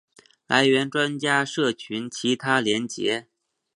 [0.47, 3.27] 来源专家社群其他连结